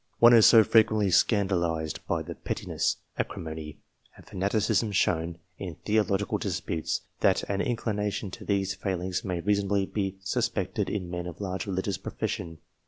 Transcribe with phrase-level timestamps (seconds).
[0.17, 3.77] One is so frequently scandalised by the pettiness, acrimony,
[4.17, 9.85] and fanaticism shown in theological disputes, that an inclination to these failings may reason ably
[9.85, 12.57] be suspected in men of large religious profession.